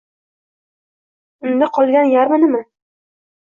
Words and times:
Unda 1.49 1.67
qolgan 1.77 2.09
yarmi 2.15 2.41
nima? 2.47 2.65